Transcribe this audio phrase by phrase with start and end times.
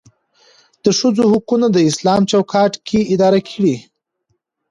[0.83, 3.75] دښځو حقونه داسلام چوکاټ کې ادا کړى.